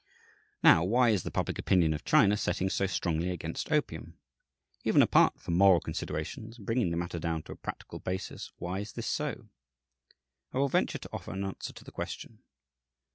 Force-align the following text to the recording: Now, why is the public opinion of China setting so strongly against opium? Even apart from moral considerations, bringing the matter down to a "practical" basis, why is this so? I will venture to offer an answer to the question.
Now, 0.63 0.83
why 0.83 1.09
is 1.11 1.21
the 1.21 1.29
public 1.29 1.59
opinion 1.59 1.93
of 1.93 2.03
China 2.03 2.35
setting 2.35 2.71
so 2.71 2.87
strongly 2.87 3.29
against 3.29 3.71
opium? 3.71 4.17
Even 4.83 4.99
apart 5.03 5.39
from 5.39 5.53
moral 5.53 5.79
considerations, 5.79 6.57
bringing 6.57 6.89
the 6.89 6.97
matter 6.97 7.19
down 7.19 7.43
to 7.43 7.51
a 7.51 7.55
"practical" 7.55 7.99
basis, 7.99 8.51
why 8.57 8.79
is 8.79 8.93
this 8.93 9.05
so? 9.05 9.49
I 10.53 10.57
will 10.57 10.69
venture 10.69 10.97
to 10.97 11.09
offer 11.13 11.33
an 11.33 11.43
answer 11.43 11.71
to 11.71 11.83
the 11.83 11.91
question. 11.91 12.39